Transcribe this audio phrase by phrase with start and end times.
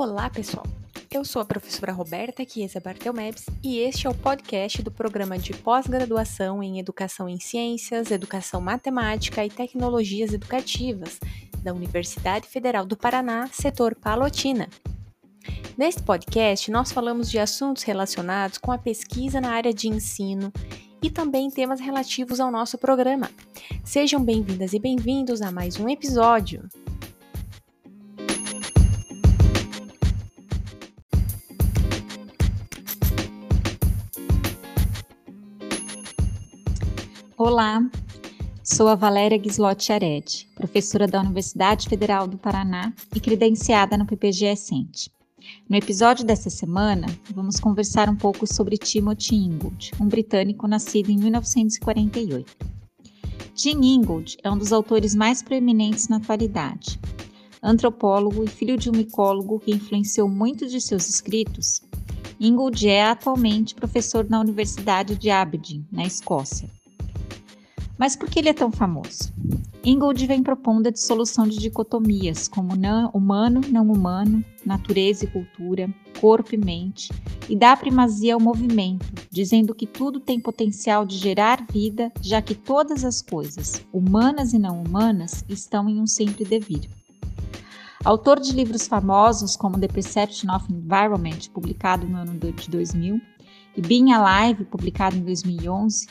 [0.00, 0.64] Olá, pessoal!
[1.10, 5.52] Eu sou a professora Roberta Chiesa Bartelmebs e este é o podcast do programa de
[5.52, 11.20] pós-graduação em Educação em Ciências, Educação Matemática e Tecnologias Educativas
[11.62, 14.70] da Universidade Federal do Paraná, setor Palotina.
[15.76, 20.50] Neste podcast, nós falamos de assuntos relacionados com a pesquisa na área de ensino
[21.02, 23.28] e também temas relativos ao nosso programa.
[23.84, 26.66] Sejam bem-vindas e bem-vindos a mais um episódio.
[37.42, 37.82] Olá,
[38.62, 44.44] sou a Valéria Gislotti Ared, professora da Universidade Federal do Paraná e credenciada no PPG
[44.44, 45.10] Essente.
[45.66, 51.16] No episódio dessa semana, vamos conversar um pouco sobre Timothy Ingold, um britânico nascido em
[51.16, 52.54] 1948.
[53.54, 57.00] Tim Ingold é um dos autores mais proeminentes na atualidade.
[57.62, 61.80] Antropólogo e filho de um micólogo que influenciou muito de seus escritos,
[62.38, 66.68] Ingold é atualmente professor na Universidade de Aberdeen, na Escócia.
[68.00, 69.30] Mas por que ele é tão famoso?
[69.84, 75.86] Ingold vem propondo a dissolução de dicotomias como não, humano, não humano, natureza e cultura,
[76.18, 77.12] corpo e mente,
[77.46, 82.54] e dá primazia ao movimento, dizendo que tudo tem potencial de gerar vida, já que
[82.54, 86.88] todas as coisas, humanas e não humanas, estão em um sempre devir.
[88.02, 93.20] Autor de livros famosos como The Perception of Environment, publicado no ano de 2000,
[93.76, 96.06] e Being Alive, publicado em 2011,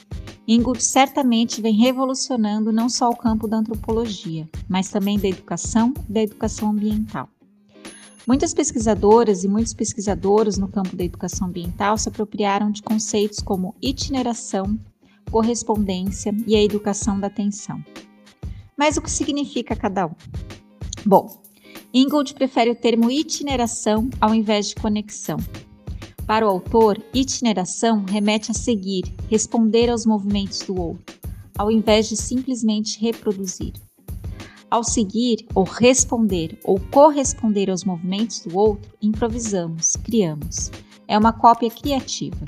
[0.51, 6.11] Ingold certamente vem revolucionando não só o campo da antropologia, mas também da educação e
[6.11, 7.29] da educação ambiental.
[8.25, 13.75] Muitas pesquisadoras e muitos pesquisadores no campo da educação ambiental se apropriaram de conceitos como
[13.79, 14.75] itineração,
[15.29, 17.79] correspondência e a educação da atenção.
[18.75, 20.15] Mas o que significa cada um?
[21.05, 21.43] Bom,
[21.93, 25.37] Ingold prefere o termo itineração ao invés de conexão,
[26.29, 29.01] para o autor, itineração remete a seguir,
[29.31, 31.17] responder aos movimentos do outro,
[31.57, 33.73] ao invés de simplesmente reproduzir.
[34.69, 40.69] Ao seguir, ou responder, ou corresponder aos movimentos do outro, improvisamos, criamos.
[41.07, 42.45] É uma cópia criativa.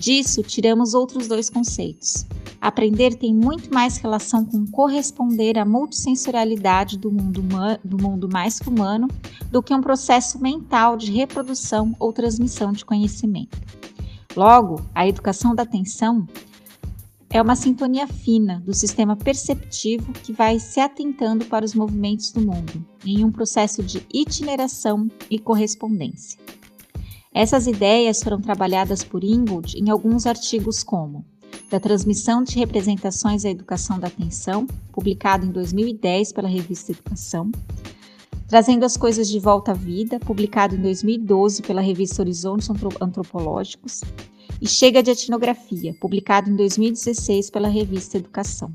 [0.00, 2.24] Disso, tiramos outros dois conceitos.
[2.60, 7.42] Aprender tem muito mais relação com corresponder à multissensorialidade do mundo,
[7.84, 9.08] do mundo mais que humano
[9.50, 13.58] do que um processo mental de reprodução ou transmissão de conhecimento.
[14.34, 16.26] Logo, a educação da atenção
[17.30, 22.40] é uma sintonia fina do sistema perceptivo que vai se atentando para os movimentos do
[22.40, 26.38] mundo, em um processo de itineração e correspondência.
[27.32, 31.24] Essas ideias foram trabalhadas por Ingold em alguns artigos como
[31.70, 37.50] da transmissão de representações à educação da atenção, publicado em 2010 pela revista Educação,
[38.48, 42.70] Trazendo as Coisas de Volta à Vida, publicado em 2012 pela revista Horizontes
[43.00, 44.02] Antropológicos,
[44.62, 48.72] e Chega de Etnografia, publicado em 2016 pela revista Educação.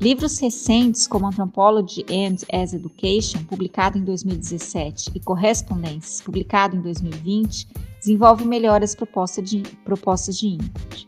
[0.00, 7.66] Livros recentes como Anthropology and as Education, publicado em 2017, e Correspondências, publicado em 2020,
[7.98, 11.07] desenvolvem melhor as propostas de, propostas de input.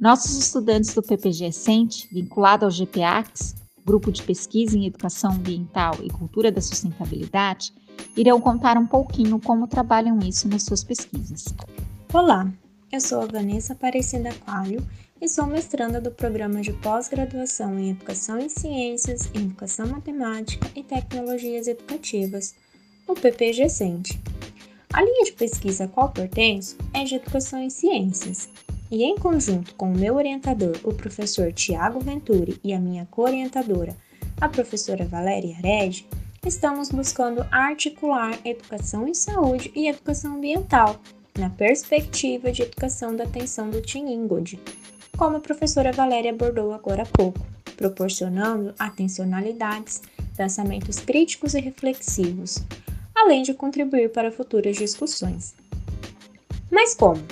[0.00, 6.08] Nossos estudantes do PPG Sente, vinculado ao GPAX, Grupo de Pesquisa em Educação Ambiental e
[6.08, 7.74] Cultura da Sustentabilidade,
[8.16, 11.44] irão contar um pouquinho como trabalham isso nas suas pesquisas.
[12.14, 12.50] Olá,
[12.90, 14.82] eu sou a Vanessa Aparecida Coelho
[15.20, 21.66] e sou mestranda do programa de pós-graduação em Educação em Ciências, Educação Matemática e Tecnologias
[21.66, 22.54] Educativas,
[23.06, 24.18] o PPG Sente.
[24.94, 28.48] A linha de pesquisa a qual pertenço é de Educação em Ciências,
[28.90, 33.96] e em conjunto com o meu orientador, o professor Tiago Venturi, e a minha co-orientadora,
[34.40, 36.04] a professora Valéria Red,
[36.44, 41.00] estamos buscando articular educação em saúde e educação ambiental
[41.38, 44.60] na perspectiva de educação da atenção do Tim Ingold,
[45.16, 47.46] como a professora Valéria abordou agora há pouco,
[47.76, 50.02] proporcionando atencionalidades,
[50.36, 52.58] pensamentos críticos e reflexivos,
[53.14, 55.54] além de contribuir para futuras discussões.
[56.70, 57.22] Mas como?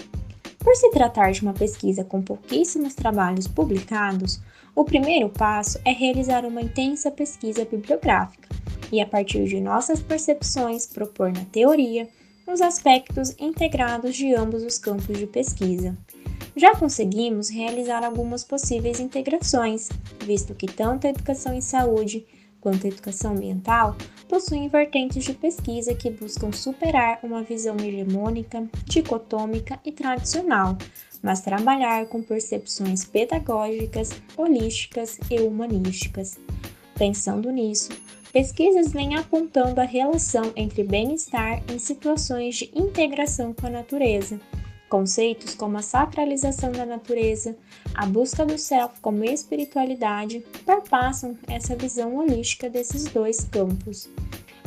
[0.59, 4.41] Por se tratar de uma pesquisa com pouquíssimos trabalhos publicados,
[4.75, 8.49] o primeiro passo é realizar uma intensa pesquisa bibliográfica
[8.93, 12.09] e, a partir de nossas percepções, propor na teoria
[12.47, 15.97] os aspectos integrados de ambos os campos de pesquisa.
[16.57, 19.89] Já conseguimos realizar algumas possíveis integrações,
[20.25, 22.27] visto que tanto a educação em saúde
[22.69, 23.97] quanto a educação ambiental
[24.29, 30.77] possuem vertentes de pesquisa que buscam superar uma visão hegemônica, dicotômica e tradicional,
[31.23, 36.39] mas trabalhar com percepções pedagógicas, holísticas e humanísticas.
[36.95, 37.89] Pensando nisso,
[38.35, 44.39] pesquisas vêm apontando a relação entre bem-estar em situações de integração com a natureza.
[44.89, 47.55] Conceitos como a sacralização da natureza,
[47.95, 54.09] a busca do self como espiritualidade perpassam essa visão holística desses dois campos.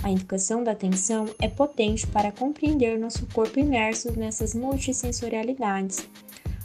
[0.04, 6.08] A educação da atenção é potente para compreender nosso corpo imerso nessas multissensorialidades.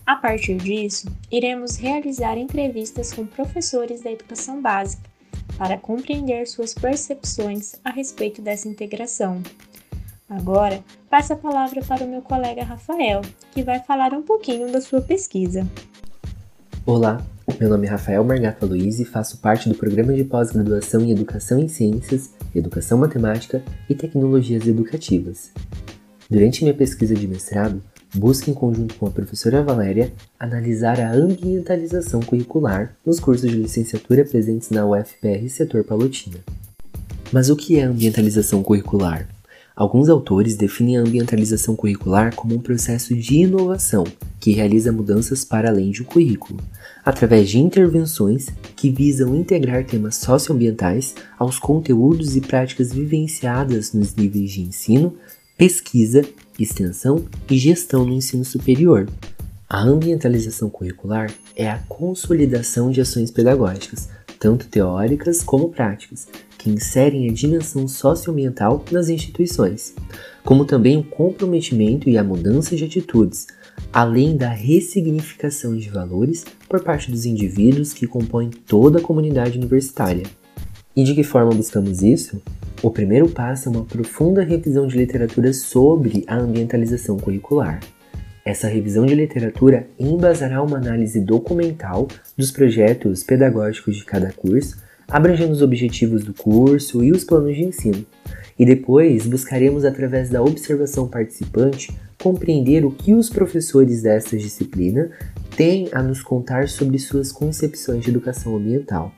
[0.07, 5.03] A partir disso, iremos realizar entrevistas com professores da educação básica
[5.59, 9.43] para compreender suas percepções a respeito dessa integração.
[10.29, 13.21] Agora, passo a palavra para o meu colega Rafael,
[13.53, 15.65] que vai falar um pouquinho da sua pesquisa.
[16.85, 17.25] Olá,
[17.61, 21.61] meu nome é Rafael Margata Luiz e faço parte do programa de pós-graduação em Educação
[21.61, 25.53] em Ciências, Educação Matemática e Tecnologias Educativas.
[26.29, 27.81] Durante minha pesquisa de mestrado,
[28.13, 34.25] busco, em conjunto com a professora Valéria, analisar a ambientalização curricular nos cursos de licenciatura
[34.25, 36.39] presentes na UFPR Setor Palotina.
[37.33, 39.36] Mas o que é ambientalização curricular?
[39.77, 44.05] Alguns autores definem a ambientalização curricular como um processo de inovação
[44.41, 46.59] que realiza mudanças para além de um currículo,
[47.05, 54.51] através de intervenções que visam integrar temas socioambientais aos conteúdos e práticas vivenciadas nos níveis
[54.51, 55.15] de ensino,
[55.59, 56.25] pesquisa,
[56.59, 59.07] extensão e gestão no ensino superior.
[59.69, 64.09] A ambientalização curricular é a consolidação de ações pedagógicas,
[64.39, 66.27] tanto teóricas como práticas,
[66.67, 69.95] que inserem a dimensão socioambiental nas instituições,
[70.45, 73.47] como também o comprometimento e a mudança de atitudes,
[73.93, 80.25] além da ressignificação de valores por parte dos indivíduos que compõem toda a comunidade universitária.
[80.97, 82.43] E de que forma buscamos isso?
[82.83, 87.79] O primeiro passo é uma profunda revisão de literatura sobre a ambientalização curricular.
[88.45, 95.53] Essa revisão de literatura embasará uma análise documental dos projetos pedagógicos de cada curso, abrangendo
[95.53, 98.05] os objetivos do curso e os planos de ensino.
[98.59, 105.11] E depois buscaremos, através da observação participante, compreender o que os professores dessa disciplina
[105.57, 109.13] têm a nos contar sobre suas concepções de educação ambiental.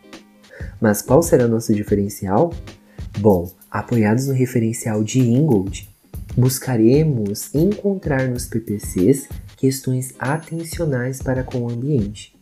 [0.80, 2.52] Mas qual será nosso diferencial?
[3.18, 5.88] Bom, apoiados no referencial de Ingold,
[6.36, 12.32] buscaremos encontrar nos PPCs questões atencionais para com o ambiente,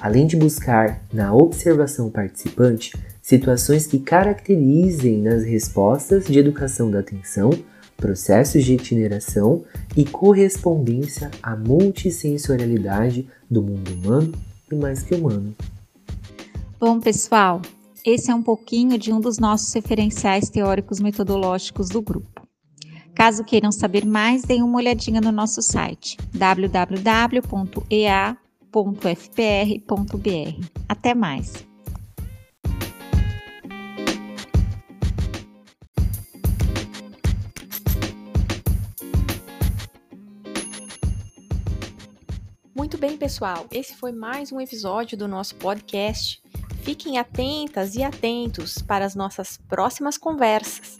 [0.00, 2.92] além de buscar na observação participante
[3.22, 7.50] situações que caracterizem nas respostas de educação da atenção
[7.96, 9.64] processos de itineração
[9.96, 14.32] e correspondência à multissensorialidade do mundo humano
[14.70, 15.54] e mais que humano.
[16.78, 17.62] Bom, pessoal,
[18.04, 22.42] esse é um pouquinho de um dos nossos referenciais teóricos metodológicos do grupo.
[23.14, 26.16] Caso queiram saber mais, deem uma olhadinha no nosso site
[28.74, 30.66] www.ea.fpr.br.
[30.88, 31.64] Até mais!
[42.74, 43.66] Muito bem, pessoal.
[43.70, 46.42] Esse foi mais um episódio do nosso podcast
[46.82, 50.98] Fiquem atentas e atentos para as nossas próximas conversas.